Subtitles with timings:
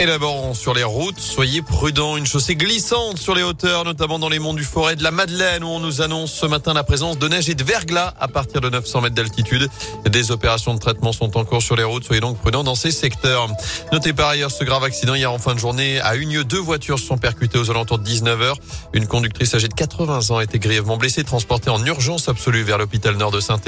[0.00, 2.16] Et d'abord, sur les routes, soyez prudents.
[2.16, 5.64] Une chaussée glissante sur les hauteurs, notamment dans les monts du Forêt de la Madeleine,
[5.64, 8.60] où on nous annonce ce matin la présence de neige et de verglas à partir
[8.60, 9.68] de 900 mètres d'altitude.
[10.08, 12.04] Des opérations de traitement sont en cours sur les routes.
[12.04, 13.48] Soyez donc prudents dans ces secteurs.
[13.92, 15.98] Notez par ailleurs ce grave accident hier en fin de journée.
[15.98, 18.54] À Unieux, deux voitures se sont percutées aux alentours de 19h.
[18.92, 22.78] Une conductrice âgée de 80 ans a été grièvement blessée, transportée en urgence absolue vers
[22.78, 23.58] l'hôpital nord de saint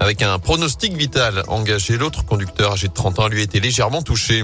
[0.00, 1.96] avec un pronostic vital engagé.
[1.96, 4.42] L'autre conducteur âgé de 30 ans lui a été légèrement touché.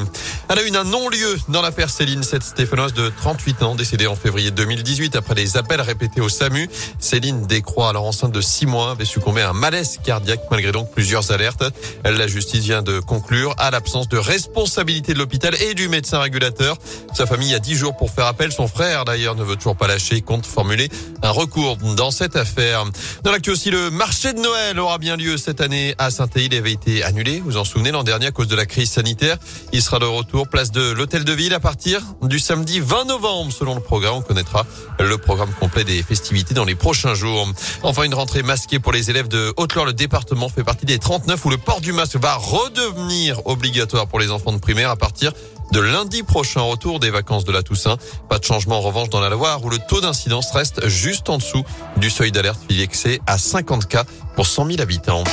[0.49, 4.17] Elle a une un non-lieu dans l'affaire Céline, cette stéphanoise de 38 ans, décédée en
[4.17, 6.69] février 2018 après des appels répétés au SAMU.
[6.99, 10.91] Céline Décroix, alors enceinte de 6 mois, avait succombé à un malaise cardiaque malgré donc
[10.93, 11.65] plusieurs alertes.
[12.05, 16.77] La justice vient de conclure à l'absence de responsabilité de l'hôpital et du médecin régulateur.
[17.15, 18.53] Sa famille a 10 jours pour faire appel.
[18.53, 20.89] Son frère, d'ailleurs, ne veut toujours pas lâcher, compte formuler
[21.23, 22.85] un recours dans cette affaire.
[23.23, 26.55] Dans l'actu aussi, le marché de Noël aura bien lieu cette année à saint Il
[26.55, 29.39] avait été annulé, vous en souvenez, l'an dernier à cause de la crise sanitaire.
[29.73, 33.53] Il sera de retour place de l'hôtel de ville à partir du samedi 20 novembre.
[33.53, 34.67] Selon le programme, on connaîtra
[34.99, 37.47] le programme complet des festivités dans les prochains jours.
[37.83, 39.87] Enfin, une rentrée masquée pour les élèves de Haute-Loire.
[39.87, 44.21] Le département fait partie des 39 où le port du masque va redevenir obligatoire pour
[44.21, 45.33] les enfants de primaire à partir
[45.73, 47.97] de lundi prochain, retour des vacances de la Toussaint.
[48.29, 51.39] Pas de changement en revanche dans la Loire où le taux d'incidence reste juste en
[51.39, 51.65] dessous
[51.97, 54.05] du seuil d'alerte fixé à 50 cas
[54.37, 55.25] pour 100 000 habitants.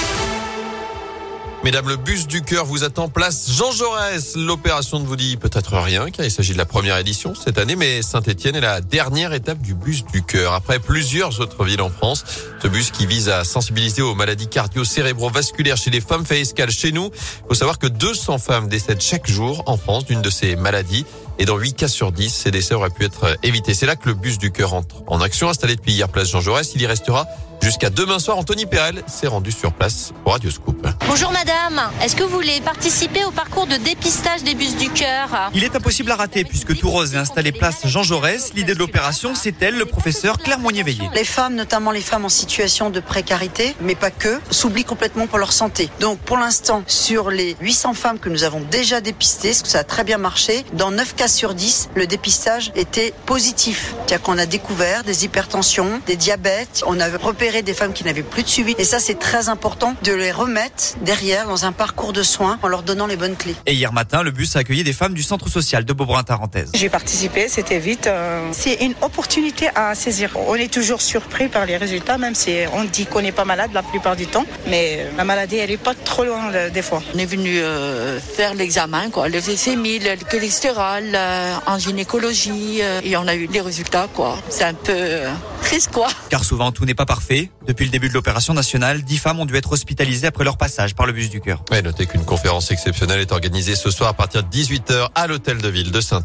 [1.62, 4.38] Mesdames, le bus du cœur vous attend place Jean Jaurès.
[4.38, 7.76] L'opération ne vous dit peut-être rien car il s'agit de la première édition cette année,
[7.76, 10.54] mais Saint-Etienne est la dernière étape du bus du cœur.
[10.54, 12.24] Après plusieurs autres villes en France,
[12.64, 16.94] ce bus qui vise à sensibiliser aux maladies cardio-cérébrovasculaires chez les femmes fait escale chez
[16.94, 17.12] nous.
[17.14, 21.06] Il faut savoir que 200 femmes décèdent chaque jour en France d'une de ces maladies.
[21.40, 23.74] Et dans 8 cas sur 10, ces décès auraient pu être évités.
[23.74, 25.50] C'est là que le bus du cœur entre en action.
[25.50, 27.28] Installé depuis hier place Jean Jaurès, il y restera
[27.62, 30.88] Jusqu'à demain soir, Anthony Perel s'est rendu sur place pour Radio Scoop.
[31.08, 35.52] Bonjour madame, est-ce que vous voulez participer au parcours de dépistage des bus du cœur
[35.54, 38.54] Il est impossible à rater puisque Tout Rose est installé place Jean Jaurès.
[38.54, 41.10] L'idée de l'opération, c'est elle, le professeur Claire Moignet-Veillé.
[41.14, 45.38] Les femmes, notamment les femmes en situation de précarité, mais pas que, s'oublient complètement pour
[45.38, 45.90] leur santé.
[46.00, 49.80] Donc pour l'instant, sur les 800 femmes que nous avons déjà dépistées, ce que ça
[49.80, 53.96] a très bien marché, dans 9 cas sur 10, le dépistage était positif.
[54.08, 58.24] C'est-à-dire qu'on a découvert des hypertensions, des diabètes, on a repéré des femmes qui n'avaient
[58.24, 58.76] plus de suivi.
[58.78, 62.68] Et ça, c'est très important de les remettre derrière dans un parcours de soins en
[62.68, 63.56] leur donnant les bonnes clés.
[63.66, 66.72] Et hier matin, le bus a accueilli des femmes du centre social de Beaubrun-Tarentaise.
[66.74, 68.08] J'ai participé, c'était vite.
[68.08, 70.32] Euh, c'est une opportunité à saisir.
[70.48, 73.72] On est toujours surpris par les résultats, même si on dit qu'on n'est pas malade
[73.74, 74.46] la plupart du temps.
[74.68, 77.02] Mais la maladie, elle n'est pas trop loin des fois.
[77.16, 79.30] On est venu euh, faire l'examen, quoi.
[79.30, 84.38] Le VCMI, le cholestérol, euh, en gynécologie, et on a eu les résultats, quoi.
[84.50, 85.22] C'est un peu
[85.62, 86.08] triste, quoi.
[86.30, 87.39] Car souvent, tout n'est pas parfait.
[87.68, 90.96] Depuis le début de l'opération nationale, dix femmes ont dû être hospitalisées après leur passage
[90.96, 91.64] par le bus du cœur.
[91.84, 95.68] Notez qu'une conférence exceptionnelle est organisée ce soir à partir de 18h à l'hôtel de
[95.70, 96.22] ville de saint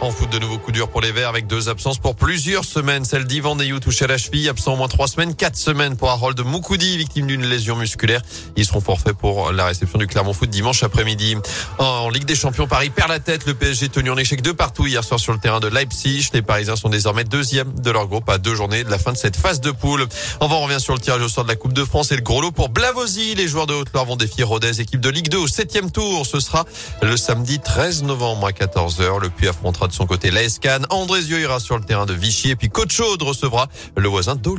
[0.00, 3.04] en foot, de nouveaux coups durs pour les Verts avec deux absences pour plusieurs semaines.
[3.04, 6.10] Celle d'Ivan Neyou touché à la cheville, absent au moins trois semaines, quatre semaines pour
[6.10, 8.22] Harold Moukoudi, victime d'une lésion musculaire.
[8.56, 11.36] Ils seront forfaits pour la réception du Clermont Foot dimanche après-midi.
[11.78, 13.46] En Ligue des Champions, Paris perd la tête.
[13.46, 16.30] Le PSG tenu en échec de partout hier soir sur le terrain de Leipzig.
[16.32, 19.18] Les Parisiens sont désormais deuxième de leur groupe à deux journées de la fin de
[19.18, 20.06] cette phase de poule.
[20.40, 22.22] Enfin, on revient sur le tirage au sort de la Coupe de France et le
[22.22, 23.34] gros lot pour Blavozy.
[23.34, 26.24] Les joueurs de Haute-Loire vont défier Rodez, équipe de Ligue 2 au septième tour.
[26.24, 26.64] Ce sera
[27.02, 29.20] le samedi 13 novembre à 14h.
[29.20, 32.56] Le Puy affrontera de son côté André Andrézieux ira sur le terrain de Vichy et
[32.56, 34.56] puis Côte Chaude recevra le voisin d'Au